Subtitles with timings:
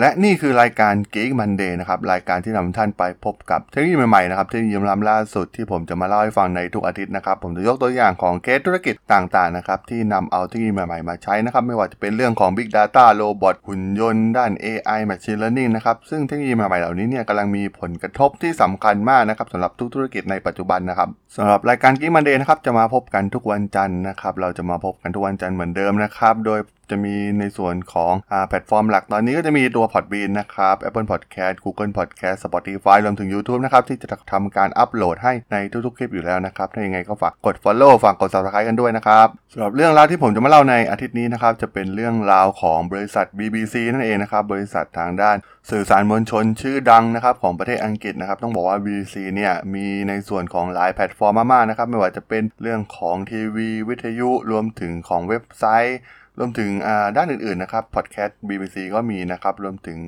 [0.00, 21.92] และนี่คือรายการ Geek Monday นะครับ รายการที่นำท่านไปพบกับเทคโนโลยีใหม่ๆนะครับเทคโนโลยีล้ำล่าสุดที่ผมจะมาเล่าให้ฟังในทุกอาทิตย์นะครับ ผมจะยกตัวอย่างของเคสธุรกิจต่างๆนะครับที่นำเอาเทคโนโลยีใหม่ๆมาใช้นะครับ ไม่ว่าจะเป็นเรื่องของ Big Data โรบอทหุ่นยนต์ด้าน AI Machine Learning นะครับ ซึ่งเทคโนโลยีใหม่ๆเหล่านี้เนี่ยกำลังมีผลกระทบที่สำคัญมากนะครับสำหรับทุกธุรกิจในปัจจุบันนะครับสำหรับรายการ
[22.00, 26.60] Geek Monday นะครับจะมาพบกันทุกวันจันทร์นะครับเราจะมาพบกันทุกวันจันทร์เหมือนเดิมนะครับโดย
[26.90, 38.30] จะมีในส่วนของอแพลตฟอร์มหลักตอนนี้ก็จะมีตัว Podbean นะครับ Apple Podcast Google Podcast Spotify รวมถึง YouTube นะครับ ที่จะทำการอัปโหลดให้ในทุกๆคลิปอยู่แล้วนะครับ ถ้ายังไงก็ฝากกด Follow ฝากกด
[38.34, 45.36] Subscribe กันด้วยนะครับสำหรับเรื่องราวที่ผมจะมาเล่าในอาทิตย์นี้นะครับ จะเป็นเรื่องราวของบริษัท BBC นั่นเองนะครับ บริษัททางด้าน
[45.70, 55.98] สื่อสารมวลชนชื่อดังนะครับของประเทศอังกฤษนะครับต้องบอกว่า BBC เนี่ยมีในส่วนของหลายแพลตฟอร์มมากๆนะครับไม่ว่าจะเป็นเรื่องของทีวี วิทยุรวมถึงของเว็บไซต์
[56.38, 56.70] รวมถึง
[57.16, 59.98] ด้านอื่นๆนะครับพอดแคสต์ BBC ก็มีนะครับ รวมถึง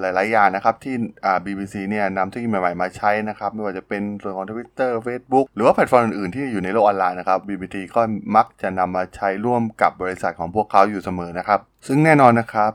[0.00, 0.94] หลายๆอย่างนะครับที่
[1.44, 8.00] BBC เนี่ยนำเทคโนโลยีใหม่ๆมาใช้นะครับ ไม่ว่าจะเป็นส่วนของ Twitter Facebook หรือว่าแพลตฟอร์มอื่นๆที่อยู่ในโลกออนไลน์นะครับ BBC ก็
[8.36, 12.72] มักจะนำมาใช้ร่วมกับบริษัทของพวกเขาอยู่เสมอนะครับซึ่งแน่นอนนะครับ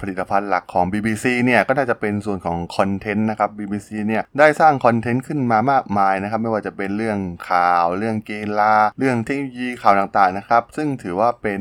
[0.00, 7.18] ผลิตภัณฑ์หลักของ BBC เนี่ยก็น่าจะเป็นส่วนของคอนเทนต์นะครับ BBC เนี่ยได้สร้างคอนเทนต์ขึ้นมามากมายนะครับไม่ว่าจะเป็นเรื่อง
[7.50, 11.60] ข่าว เรื่องกีฬา เรื่องเทคโนโลยีข่าวต่างๆนะครับซึ่งถือว่าเป็น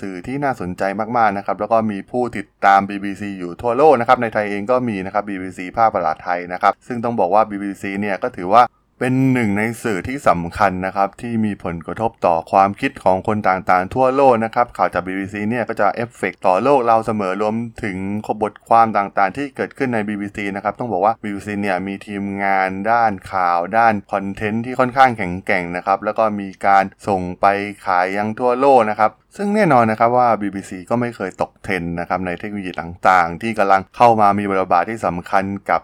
[0.00, 0.82] สื่อที่น่าสนใจ
[1.16, 8.62] มากๆนะครับแล้วก็มีผู้ติดตาม BBC อยู่ทั่วโลกนะครับในไทยเองก็มีนะครับ BBC ภาคภาษาไทยนะครับซึ่งต้องบอกว่า BBC เนี่ยก็ถือว่า
[9.00, 17.96] เป็นหนึ่งในสื่อที่สำคัญนะครับ ที่มีผลกระทบต่อความคิดของคนต่างๆ ทั่วโลกนะครับ ข่าวจาก BBC เนี่ยก็จะเอฟเฟกต่อโลกเราเสมอรวมถึง
[18.42, 27.46] บทความต่างๆ ที่เกิดขึ้นใน BBC นะครับ ต้องบอกว่า BBC เนี่ยมีทีมงานด้านข่าวด้าน content ที่ค่อนข้างแข็งแกร่งนะครับ แล้วก็มีการส่งไป
[27.86, 35.82] ขายยังทั่วโลกนะครับซึ่งแน่นอนนะครับว่า BBC ก็ไม่เคยตกเทรนนะครับในเทคโนโลยีต่างๆ ที่กำลังเข้ามามีบทบาทที่สำคัญกับ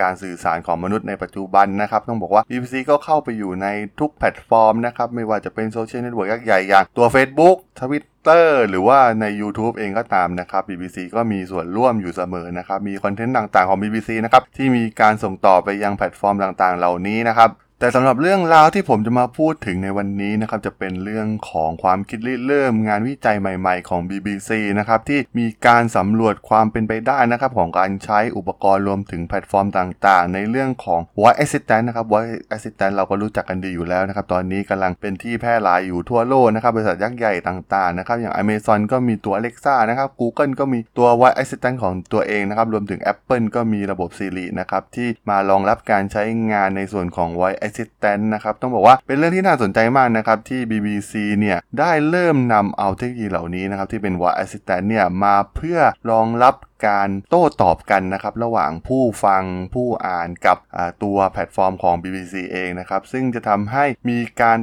[0.00, 3.66] การสื่อสารของมนุษย์ในปัจจุบันนะครับ ต้องบอกว่า BBC ก็เข้าไปอยู่ใน
[4.00, 14.10] ทุกแพลตฟอร์มนะครับ ไม่ว่าจะเป็น social network ยักษ์ใหญ่อย่างตัว Facebook Twitter หรือว่าใน YouTube เองก็ตามนะครับ BBC ก็มีส่วนร่วมอยู่เสมอนะครับ มี content ต่างๆของ BBC
[14.24, 17.50] นะครับ ที่มีการส่งต่อไปยังแพลตฟอร์มต่างๆ เหล่านี้นะครับ
[17.80, 39.74] แต่สำหรับเรื่องราวที่ผมจะมาพูดถึงในวันนี้นะครับจะเป็นเรื่องของความคิดริเริ่มงานวิจัยใหม่ ๆ ของ BBC นะครับที่มีการสำรวจความเป็นไปได้นะครับของการใช้อุปกรณ์รวมถึงแพลตฟอร์มต่างๆ ในเรื่องของ Voice Assistant นะครับ Voice Assistant เราก็รู้จักกันดีอยู่แล้วนะครับตอนนี้กำลังเป็นที่แพร่หลายอยู่ทั่วโลกนะครับบริษัทยักษ์ใหญ่ต่างๆนะครับอย่าง Amazon ก็มีตัว Alexa
[39.90, 46.22] นะครับ Google ก็มีตัว Voice Assistant ของตัวเองนะครับรวมถึง Apple ก็มีระบบ Siri นะครับที่มารองรับการใช้
[46.52, 55.78] งานในส่วนของ Voice Assistant นะครับต้องบอกว่าเป็นเรื่องที่น่าสนใจมากนะครับที่ BBC เนี่ยได้เริ่มนำเอาเทคโนโลยีเหล่านี้นะครับที่เป็น Voice Assistant เนี่ยมาเพื่อ
[56.10, 56.54] รองรับ
[56.88, 59.42] การโต้ตอบกันนะครับระหว่างผู้ฟัง
[59.74, 60.58] ผู้อ่านกับ
[61.02, 64.58] ตัวแพลตฟอร์มของ BBC เองนะครับซึ่งจะทำให้มีการ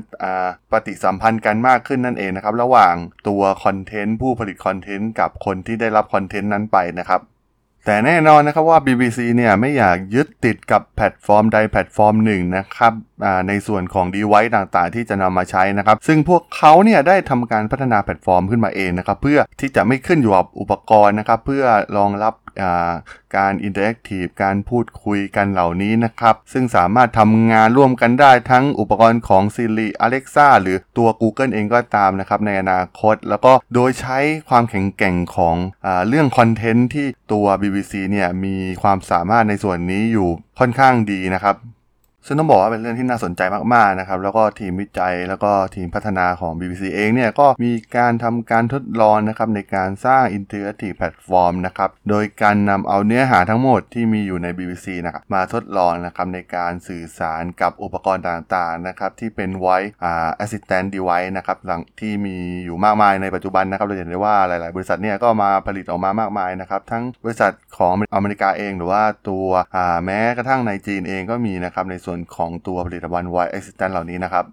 [0.72, 2.96] ปฏิสัมพันธ์กันมากขึ้นนั่นเองนะครับระหว่าง
[3.28, 7.22] ตัวคอนเทนต์ผู้ผลิตคอนเทนต์กับคนที่ได้รับคอนเทนต์นั้นไปนะครับ
[7.86, 12.94] แต่แน่นอนนะครับว่า BBC เนี่ยไม่อยากยึดติดกับแพลตฟอร์มใดแพลตฟอร์มหนึ่งนะครับ
[13.48, 21.66] ในส่วนของ device ต่างๆ ที่จะนำมาใช้นะครับ ซึ่งพวกเขาเนี่ยได้ทำการพัฒนาแพลตฟอร์มขึ้นมาเองนะครับ เพื่อที่จะไม่ขึ้นอยู่กับอุปกรณ์นะครับ เพื่อ
[21.98, 22.34] รองรับ
[23.38, 34.18] การ interactive การพูดคุยกันเหล่านี้นะครับ ซึ่งสามารถทำงานร่วมกันได้ทั้งอุปกรณ์ของ Siri Alexa หรือตัว Google เองก็ตามนะครับ ในอนาคต แล้วก็โดยใช้
[34.50, 35.56] ความแข็งแกร่งของ
[35.86, 40.30] อเรื่องคอนเทนต์ที่ตัว BBC เนี่ยมีความสามารถในส่วนนี้อยู่
[40.60, 41.58] ค่อนข้างดีนะครับ
[42.28, 43.42] ซึ่งต้องบอกว่าเป็นเรื่องที่น่าสนใจ
[43.74, 59.92] มากๆนะครับ แล้วก็ทีมวิจัยแล้วก็ทีมพัฒนาของ BBC เองเนี่ยก็มีการทำการทดลองนะครับในการสร้าง Interactive Platform นะครับ โดยการนำเอาเนื้อหาทั้งหมดที่มีอยู่ใน BBC นะครับมาทดลองนะครับในการสื่อสารกับอุปกรณ์ต่างๆนะครับที่เป็น Voice
[60.44, 61.58] Assistant Device นะครับ
[62.00, 69.48] ที่มีอยู่มากมายในปัจจุบันนะครับเราเห็นได้ว่าหลาย ๆ บริษัทเนี่ยก็มาผลิตออกมามากมายนะครับทั้งบริษัทของอเมริกาเอง หรือว่าตัว
[70.06, 74.48] แม้กระทั่งในจีนเองก็มีนะครับในส่วนวนของตัวผลิตภัณฑ์ Voice Assistant เหล่านี้นะครับ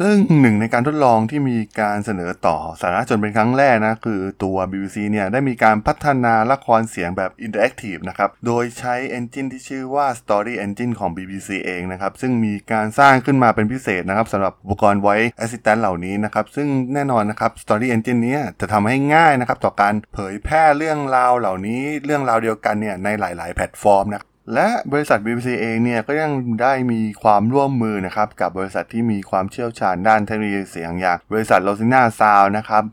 [0.00, 15.30] ซึ่งหนึ่งในการทดลองที่มีการเสนอต่อสาธารณชนเป็นครั้งแรกนะคือตัว BBC เนี่ยได้มีการพัฒนาละครเสียงแบบ Interactive นะครับ โดยใช้ Engine ที่ชื่อว่า Story Engine ของ BBC เองนะครับ ซึ่งมีการสร้างขึ้นมาเป็นพิเศษนะครับสำหรับอุปกรณ์ Voice
[15.44, 24.22] Assistant เหล่านี้นะครับ ซึ่งแน่นอนนะครับ Story Engine นี้จะทำให้ง่ายนะครับต่อการเผยแพร่เรื่องราวเหล่านี้เรื่องราวเดียวกันเนี่ยในหลาย ๆ แพลตฟอร์มนะ
[24.54, 26.30] และบริษัท BBC เองเนี่ยก็ยัง
[26.62, 32.84] ได้มีความร่วมมือนะครับกับบริษัทที่มีความเชี่ยวชาญด้านเทคโนโลยีเสียงอย่างบริษัท Rosina Sound นะครับ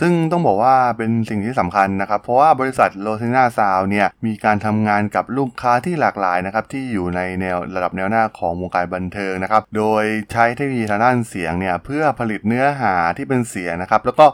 [0.00, 14.26] ซึ่งต้องบอกว่าเป็นสิ่งที่สำคัญนะครับ เพราะว่าบริษัท Rosina Sound เนี่ยมีการทำงานกับลูกค้าที่หลากหลายนะครับที่อยู่ในแนวระดับแนวหน้าของวงการบันเทิงนะครับ โดยใช้เทคโนโลยีทางด้านเสียงเนี่ยเพื่อผลิตเนื้อหาที่เป็นเสียงนะครับ แล้วก็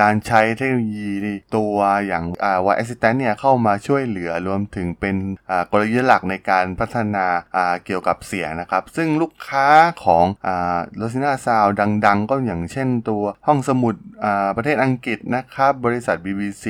[0.00, 1.10] การใช้เทคโนโลยี
[1.56, 1.74] ตัว
[2.06, 2.24] อย่าง
[2.64, 5.16] Voice Assistant เนี่ยเข้ามาช่วยเหลือรวมถึงเป็น
[5.70, 7.26] กลยุทธ์หลักในการพัฒนา
[7.84, 9.66] เกี่ยวกับเสียงนะครับ ซึ่งลูกค้า
[10.04, 10.24] ของ
[10.96, 11.66] Rosina Sound
[12.06, 13.94] ดัง ๆ ก็อย่างเช่นตัวห้องสมุด
[14.58, 15.01] ประเทศอังกฤษ
[15.34, 16.64] นะครับ บริษัท BBC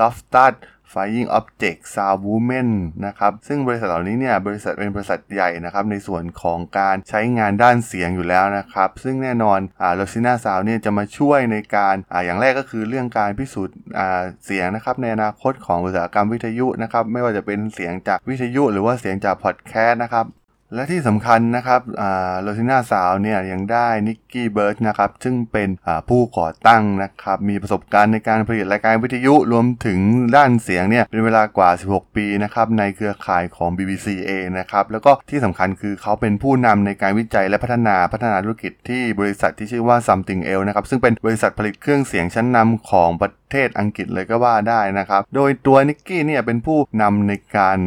[0.00, 0.54] Loftus
[0.92, 2.68] Flying Object Sound Women
[3.06, 18.62] นะครับ ซึ่งบริษัทเหล่านี้เนี่ย บริษัทเป็นบริษัทใหญ่นะครับ ในส่วนของการใช้งานด้านเสียงอยู่แล้วนะครับ ซึ่งแน่นอนอ่า r o s i n a Sound เนี่ยจะมาช่วยในการอ่าอย่างแรกก็คือเรื่องการพิสูจน์อ่าเสียงนะครับ ในอนาคตของอุตสาหกรรมวิทยุนะครับ ไม่ว่าจะเป็นเสียงจากวิทยุ
[18.72, 20.26] หรือว่าเสียงจากพอดแคสต์นะครับ
[20.74, 21.80] และที่สำคัญนะครับ
[22.42, 25.68] Rosina Sound เนี่ยยังได้ Nicky Birch นะครับซึ่งเป็น
[26.08, 29.98] ผู้ก่อตั้งนะครับมีประสบการณ์ในการผลิตรายการวิทยุรวมถึง
[30.36, 47.78] ด้านเสียงเนี่ยเป็นเวลากว่า 16 ปีนะครับในเครือข่ายของ BBC เองนะครับแล้วก็ที่สำคัญคือเขาเป็นผู้นำในการวิจัยและพัฒนาพัฒนาธุรกิจที่บริษัทที่ชื่อว่า Something Else นะครับซึ่งเป็นบริษัทผลิตเครื่องเสียงชั้นนำของประเทศอังกฤษเลยก็ว่าได้นะครับ โดยตัว Nicky เนี่ยเป็นผู้นำในการ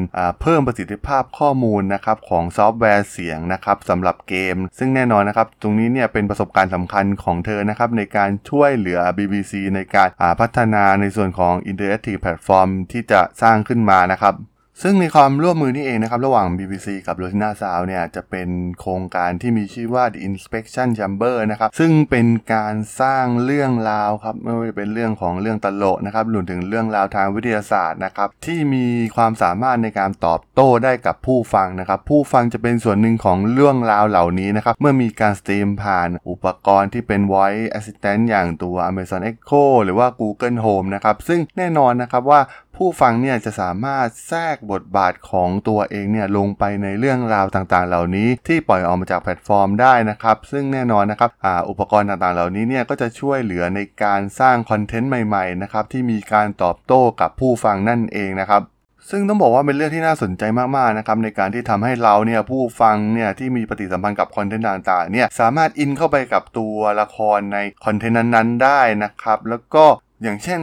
[0.42, 10.10] เพิ่มประสิทธิภาพข้อมูลนะครับของซอฟฟต์แวร์เสียงนะครับสำหรับเกม ซึ่งแน่นอนนะครับ ตรงนี้เนี่ยเป็นประสบการณ์สำคัญของเธอนะครับในการช่วยเหลือ BBC ในการ
[10.40, 14.36] พัฒนาในส่วนของ Interactive Platform ที่จะสร้างขึ้นมานะครับ
[14.84, 21.36] ซึ่งในความร่วมมือนี่เองนะครับ ระหว่าง BBC กับ r o s i n a Sound เนี่ยจะเป็นโครงการที่มีชื่อว่า The Inspection Chamber
[21.52, 28.86] นะครับ ซึ่งเป็นการสร้างเรื่องราวครับ ไม่ว่าจะเป็นเรื่องของเรื่องตลกนะครับรวมถึงเรื่องราวทางวิทยาศาสตร์นะครับ ที่มี
[29.16, 42.42] ความสามารถในการตอบโต้ได้กับผู้ฟังนะครับ ผู้ฟังจะเป็นส่วนหนึ่งของเรื่องราวเหล่านี้นะครับ เมื่อมีการสตรีมผ่านอุปกรณ์ที่เป็น Voice Assistant อย่างตัว Amazon Echo หรือว่า Google Home นะครับ ซึ่งแน่นอนนะครับว่า
[42.78, 58.62] ผู้ฟังเนี่ยจะสามารถแทรกบทบาทของตัวเองเนี่ยลงไปในเรื่องราวต่างๆ เหล่านี้ที่ปล่อยออกมาจากแพลตฟอร์มได้นะครับ ซึ่งแน่นอนนะครับออุปกรณ์ต่างๆ เหล่านี้เนี่ยก็จะช่วยเหลือในการสร้างคอนเทนต์ใหม่ๆนะครับที่มีการตอบโต้กับผู้ฟังนั่นเองนะครับ
[59.10, 60.44] ซึ่งต้องบอกว่าเป็นเรื่องที่น่าสนใจ
[60.78, 69.86] มากๆนะครับในการที่ทำให้เราเนี่ยผู้ฟังเนี่ยที่มีปฏิสัมพันธ์กับคอนเทนต์ต่างๆเนี่ยสามารถอินเข้าไปกับตัวละครในคอนเทนต์นั้นๆได้นะครับแล้วก็
[70.24, 70.60] อย่างเช่น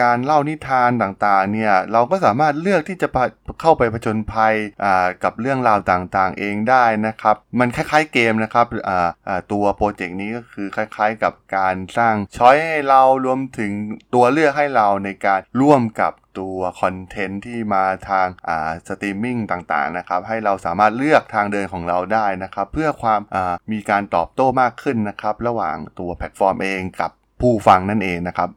[0.00, 3.08] การเล่านิทานต่างๆเนี่ยเราก็สามารถเลือกที่จะ
[3.60, 4.54] เข้าไปผจญภัย
[5.24, 8.66] กับเรื่องราวต่างๆ เองได้นะครับมันคล้ายๆเกมนะครับ
[9.52, 13.72] ตัวโปรเจกต์นี้ก็คือคล้ายๆ กับการสร้างช้อยให้เรารวมถึง
[14.14, 18.26] ตัวเลือกให้เราในการร่วมกับตัวคอนเทนต์ที่มาทาง
[18.88, 19.38] สตรีมมิ่ง
[19.72, 23.20] ต่างๆนะครับให้เราสามารถเลือกทางเดินของเราได้นะครับเพื่อความ
[23.72, 27.10] มีการตอบโต้มากขึ้นนะครับระหว่างตัวแพลตฟอร์มเองกับ
[27.40, 28.50] ผู้ฟังนั่นเองนะครับ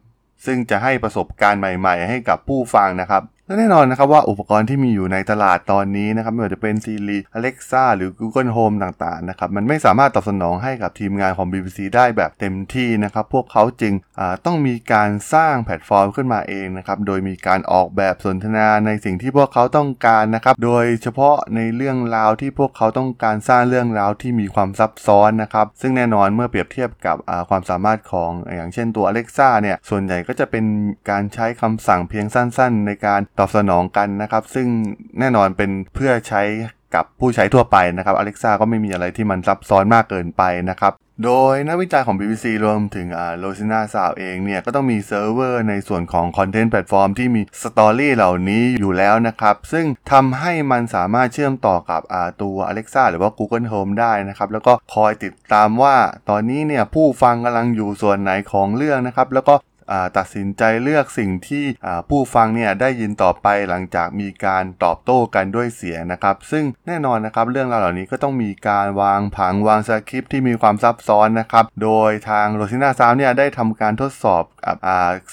[0.46, 13.94] ซึ่งจะให้ประสบการณ์ใหม่ ๆ ให้กับผู้ฟังนะครับ และแน่นอนนะครับว่าอุปกรณ์ที่มีอยู่ในตลาดตอนนี้นะครับไม่ว่าจะเป็น Siri Alexa หรือ Google Home ต่างๆนะครับมันไม่สามารถตอบสนองให้กับทีมงานของ BBC ได้แบบเต็มที่นะครับพวกเขาจึง
[14.44, 27.16] ต้องมีการสร้างแพลตฟอร์มขึ้นมาเองนะครับโดยมีการออกแบบสนทนาในสิ่งที่พวกเขาต้องการนะครับโดยเฉพาะในเรื่องราวที่พวกเขาต้องการสร้างเรื่องราวที่มีความซับซ้อนนะครับซึ่งแน่นอนเมื่อเปรียบเทียบกับ
[27.50, 30.64] ความสามารถของอย่างเช่นตัว Alexa เนี่ยส่วนใหญ่ก็จะเป็น
[31.10, 34.68] การใช้คำสั่งเพียงสั้น ๆ ในการตอบสนองกันนะครับ ซึ่ง
[35.18, 36.42] แน่นอนเป็นเพื่อใช้
[36.94, 40.92] กับผู้ใช้ทั่วไปนะครับ Alexa ก็ไม่มีอะไรที่มันซับซ้อนมากเกินไปนะครับ
[41.24, 52.02] โดยนักวิจัยของ BBC รวมถึงอ่า Rosina Sound เองเนี่ย ก็ต้องมีเซิร์ฟเวอร์ในส่วนของคอนเทนต์แพลตฟอร์มที่มี story เหล่านี้อยู่แล้วนะครับ ซึ่งทำให้มันสามารถเชื่อมต่อกับ
[52.42, 55.96] ตัว Alexa หรือว่า Google Home ได้นะครับ แล้วก็คอยติดตามว่า
[56.28, 59.54] ตอนนี้เนี่ยผู้ฟังกำลังอยู่ส่วนไหนของเรื่องนะครับ แล้วก็
[60.16, 61.64] ตัดสินใจเลือกสิ่งที่
[62.08, 74.76] ผู้ฟังเนี่ยได้ยินต่อไปหลังจากมีการตอบโต้กันด้วยเสียงนะครับ ซึ่งแน่นอนนะครับเรื่องราวเหล่านี้ก็ต้องมีการวางผังวางสคริปที่มีความซับซ้อนนะครับ โดยทาง Rosina Sound เนี่ยได้ทำการทดสอบกับ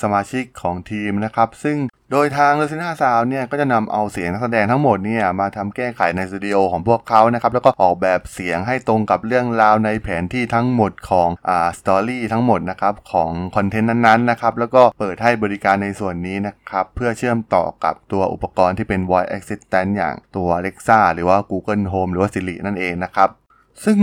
[0.02, 1.78] สมาชิกของทีมนะครับ ซึ่ง
[2.12, 21.86] โดยทาง l u c i n a Sound เนี่ยก็จะนำเอาเสียงนักแสดงทั้งหมดเนี่ยมาทำแก้ไขในสตูดิโอของพวกเขานะครับแล้วก็ออกแบบเสียงให้ตรงกับเรื่องราวในแผนที่ทั้งหมดของอ่าสตอรี่ทั้งหมดนะครับของคอนเทนต์นั้นๆนะครับแล้วก็เปิดให้บริการในส่วนนี้นะครับเพื่อเชื่อมต่อกับตัวอุปกรณ์ที่เป็น voice assistant อย่างตัว Alexa หรือว่า Google
[21.94, 23.30] Home หรือว่า Siri นั่นเองนะครับ
[23.84, 24.00] ซึ่ง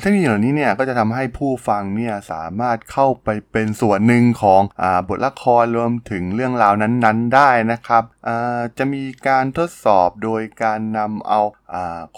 [0.00, 8.02] เทคโนโลยีเหล่านี้เนี่ยก็จะทำให้ผู้ฟังเนี่ยสามารถเข้าไปเป็นส่วนหนึ่งของอบทละครรวมถึงเรื่องราวนั้นๆ ได้นะครับ
[8.78, 11.40] จะมีการทดสอบโดยการนำเอา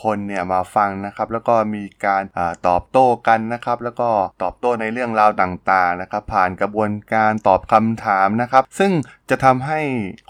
[0.03, 4.09] คนเนี่ยมาฟังนะครับ แล้วก็มีการอตอบโต้กันนะครับ แล้วก็
[4.43, 8.93] ตอบโต้ในเรื่องราวต่างๆนะครับ ผ่านกระบวนการตอบคำถามนะครับ ซึ่ง
[9.31, 9.81] จะทำให้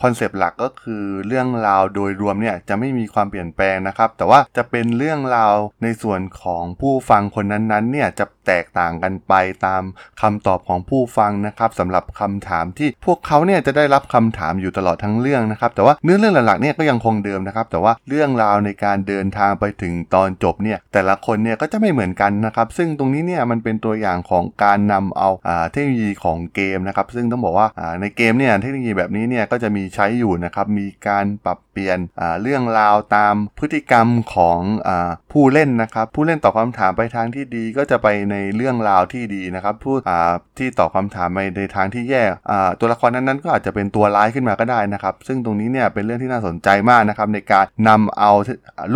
[0.02, 9.34] คอนเซปต์หลักก็คือเรื่องราวโดยรวมเนี่ยจะไม่มีความเปลี่ยนแปลงนะครับ แต่ว่าจะเป็นเรื่องราวในส่วนของผู้ฟังคนนั้นๆเนี่ยจะแตกต่างกันไป
[9.66, 9.82] ตาม
[10.22, 25.28] คำตอบของผู้ฟังนะครับสำหรับคำถามที่พวกเขาเนี่ยจะได้รับคำถามอยู่ตลอดทั้งเรื่องนะครับ แต่ว่าเนื้อเรื่องหลักๆเนี่ยก็ยังคงเดิมนะครับ แต่ว่าเรื่องราวในการเดิดินทางไปถึงตอนจบเนี่ยแต่ละคนเนี่ยก็จะไม่เหมือนกันนะครับ ซึ่งตรงนี้เนี่ยมันเป็นตัวอย่างของการนำเอา
[25.70, 27.68] เทคโนโลยีของเกมนะครับ ซึ่งต้องบอกว่า
[28.00, 31.98] ในเกมเนี่ยเทคโนโลยีแบบนี้เนี่ยก็จะมีใช้อยู่นะครับมีการปรับเปลี่ยน
[32.42, 34.90] เรื่องราวตามพฤติกรรมของอ
[35.32, 39.96] ผู้เล่นนะครับ ผู้เล่นตอบคำถามไปทางที่ดีก็จะไปในเรื่องราวที่ดีนะครับผู้
[40.58, 42.22] ที่ตอบคาถามไปในทางที่แย่
[42.80, 48.32] ตัวละครนั้นๆ ก็อาจจะเป็นตัวร้ายขึ้นมาก็ได้นะครับ ซึ่งตรงนี้เนี่ยเป็นเรื่องที่น่าสนใจมากนะครับในการนำเอา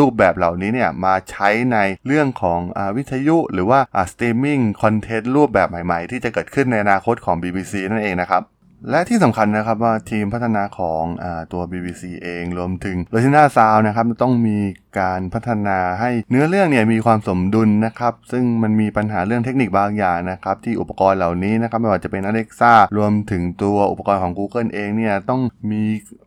[0.08, 8.42] รูปแบบเหล่านี้เนี่ยมาใช้ในเรื่องของอวิทยุ หรือว่าสตรีมมิ่งคอนเทนต์รูปแบบใหม่ๆ ที่จะเกิดขึ้นในอนาคตของ BBC นั่นเองนะครับ
[8.90, 14.58] และที่สำคัญนะครับว่าทีมพัฒนาของอตัว BBC เองรวมถึง r o ิน่าซาวนะครับต้องมี
[15.00, 25.40] การพัฒนาให้เนื้อเรื่องเนี่ยมีความสมดุลนะครับ ซึ่งมันมีปัญหาเรื่องเทคนิคบางอย่างนะครับ ที่อุปกรณ์เหล่านี้นะครับไม่ว่าจะเป็น Alexa รวมถึงตัวอุปกรณ์ของ Google เองเนี่ยต้อง
[25.70, 25.82] มี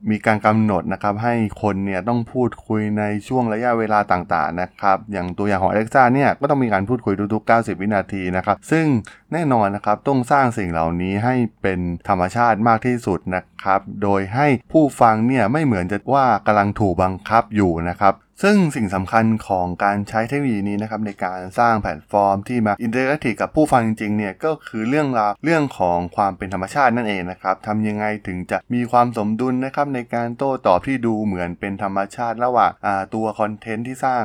[0.09, 8.85] มีการกำหนดนะครับ ให้คนเนี่ยต้องพูดคุยในช่วงระยะเวลาต่างๆนะครับ อย่างตัวอย่างของ Alexa เนี่ยก็ต้องมีการพูดคุยทุกๆ 90 วินาทีนะครับ ซึ่ง
[9.33, 32.71] แน่นอนนะครับต้องสร้างสิ่งเหล่านี้ให้เป็นธรรมชาติมากที่สุดนะครับ โดยให้ผู้ฟังเนี่ยไม่เหมือนจะว่ากำลังถูกบังคับอยู่นะครับซึ่งสิ่งสำคัญของการใช้เทคโนโลยีนี้นะครับในการสร้างแพลตฟอร์มที่มา interactive กับผู้ฟังจริงๆเนี่ยก็คือเรื่องราวเรื่องของความเป็นธรรมชาตินั่นเองนะครับทำยังไงถึงจะมีความสมดุลนะครับในการโต้ตอบที่ดูเหมือนเป็นธรรมชาติระหว่าง
[33.13, 34.23] ตัวคอนเทนต์ที่สร้าง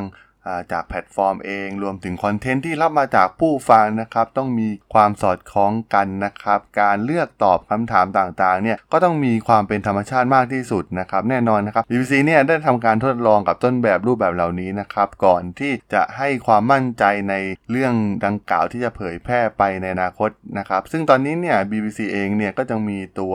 [0.72, 17.34] จากแพลตฟอร์มเองรวมถึงคอนเทนต์ที่รับมาจากผู้ฟังนะครับ ต้องมีความสอดคล้องกันนะครับ การเลือกตอบคำถามต่างๆเนี่ยก็ต้องมีความเป็นธรรมชาติมากที่สุดนะครับ แน่นอนนะครับ BBC เนี่ยได้ทำการทดลองกับต้นแบบรูปแบบเหล่านี้นะครับ ก่อนที่จะให้ความมั่นใจใน
[17.70, 23.34] เรื่องดังกล่าวที่จะเผยแพร่ไปในอนาคตนะครับ ซึ่งตอนนี้เนี่ย BBC เองเนี่ยก็จะมีตัว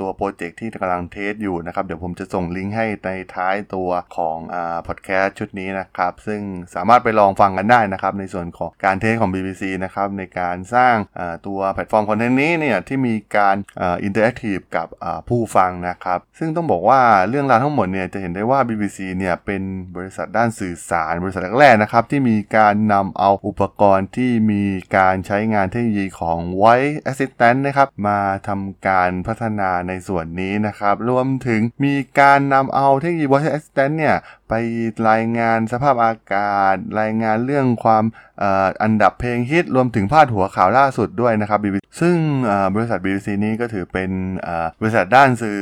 [0.00, 4.38] ตัวโปรเจกต์ที่กำลัง test อยู่นะครับ เดี๋ยวผมจะส่งลิงก์ให้ในท้ายตัวของ
[4.86, 6.40] พอดแคสต์ชุดนี้นะครับ ซึ่ง
[6.74, 10.96] สามารถไปลองฟังกันได้นะครับ ในส่วนของการ test ของ BBC นะครับในการสร้าง
[11.46, 14.86] ตัวแพลตฟอร์มคอนเทนต์นี้เนี่ยที่มีการ interactive กับ
[15.28, 19.62] ผู้ฟังนะครับ ซึ่งต้องบอกว่าเรื่องราวทั้งหมดเนี่ยจะเห็นได้ว่า BBC เนี่ยเป็น
[19.96, 24.64] บริษัทด้านสื่อสาร บริษัทแรกๆนะครับที่มีการนำเอาอุปกรณ์ที่มี
[24.96, 34.16] การใช้งานเทคโนโลยีของ Voice Assistant นะครับมาทำการพัฒนาในส่วนนี้นะครับ รวมถึงมีการนำเอาเทคโนโลยี Voice Assistant เนี่ย
[34.48, 34.54] ไป
[35.10, 38.04] รายงานสภาพอากาศ รายงานเรื่องความ
[38.82, 41.60] อันดับเพลงฮิตรวมถึงพาดหัวข่าวล่าสุดด้วยนะครับ
[42.00, 42.16] ซึ่ง
[42.74, 44.10] บริษัท BBC นี้ก็ถือเป็น
[44.80, 45.58] บริษัทด้านสื่อ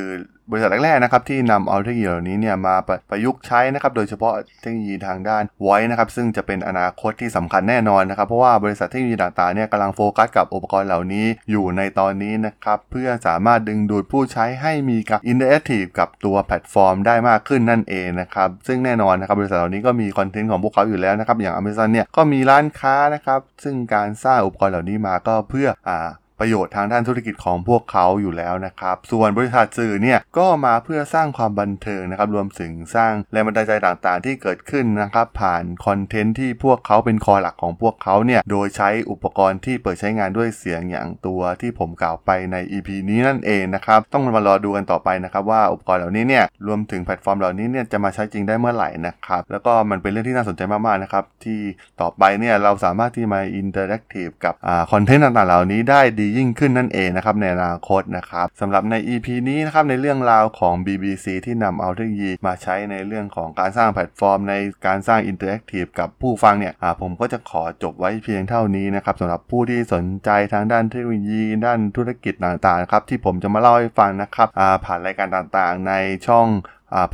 [0.51, 2.75] บริษัทแรกๆนะครับที่นำเอาเทคโนโลยีเหล่านี้เนี่ยมา
[3.11, 26.09] ประยุกต์ใช้นะครับโดยเฉพาะเทคโนโลยีทางด้านไว้นะครับซึ่งจะเป็นอนาคตที่สำคัญแน่นอนนะครับเพราะว่าบริษัทเทคโนโลยีต่างๆเนี่ยกำลังโฟกัสกับอุปกรณ์เหล่านี้อยู่ในตอนนี้นะครับเพื่อสามารถดึงดูดผู้ใช้ให้มีกับ interactive กับตัวแพลตฟอร์มได้มากขึ้นนั่นเองนะครับซึ่งแน่นอนนะครับบริษัทเหล่านี้ก็มีคอนเทนต์ของพวกเขาอยู่แล้วนะครับอย่าง Amazon เนี่ยก็มีร้านค้านะครับซึ่งการสร้างอุปกรณ์เหล่านี้มาก็เพื่ออ่า
[26.41, 51.61] ประโยชน์ทางด้านธุรกิจของพวกเขาอยู่แล้วนะครับ ส่วนบริษัทสื่อเนี่ยก็มาเพื่อสร้างความบันเทิงนะครับ รวมถึงสร้างแรงบันดาลใจต่างๆ ที่เกิดขึ้นนะครับ ผ่านคอนเทนต์ที่พวกเขาเป็นคอหลักของพวกเขาเนี่ย โดยใช้อุปกรณ์ที่เปิดใช้งานด้วยเสียงอย่างตัวที่ผมกล่าวไปใน EP นี้นั่นเองนะครับ ต้องมารอดูกันต่อไปนะครับว่าอุปกรณ์เหล่านี้เนี่ย รวมถึงแพลตฟอร์มเหล่านี้เนี่ยจะมาใช้จริงได้เมื่อไหร่นะครับ แล้วก็มันเป็นเรื่องที่น่าสนใจมากๆนะครับ ที่
[52.01, 54.55] ต่อไปเนี่ยเราสามารถที่มา interactive กับ
[54.93, 64.55] คอนเทนต์ต่างๆ เหล่านี้ได้ดีดียิ่งขึ้นนั่นเองนะครับในอนาคตนะครับสำหรับใน EP นี้นะครับในเรื่องราวของ BBC ที่นำเอาเทคโนโลยีมาใช้ในเรื่องของการสร้างแพลตฟอร์ม ใน
[64.87, 74.49] การสร้าง interactive กับผู้ฟังเนี่ยผมก็จะขอจบไว้เพียงเท่านี้นะครับสำหรับผู้ที่สนใจทางด้านเทคโนโลยี ด้านธุรกิจต่างๆครับที่ผมจะมาเล่าให้ฟังนะครับ
[74.85, 75.93] ผ่านรายการต่างๆ ใน
[76.27, 76.47] ช่อง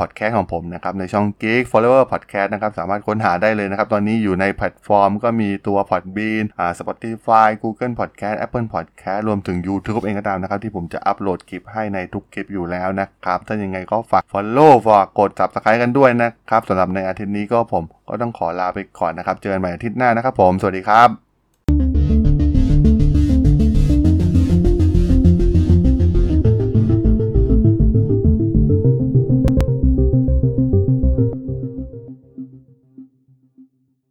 [0.00, 10.02] พอดแคสต์ของผมนะครับในช่อง Geek Forever Podcast นะครับสามารถค้นหาได้เลยนะครับ ตอนนี้อยู่ในแพลตฟอร์มก็มีตัว Podbean อ่า Spotify Google Podcast Apple Podcast รวมถึง YouTube
[10.04, 21.31] เองก็ตามนะครับ ที่ผมจะอัปโหลดคลิปให้ในทุกคลิปอยู่แล้วนะครับ ถ้ายังไงก็ฝาก Follow ฝากกด Subscribe กันด้วยนะครับสำหรับในอาทิตย์นี้ก็ผมก็ต้องขอลาไปก่อนนะครับ เจอกันใหม่อาทิตย์หน้านะครับผม สวัสดีครับ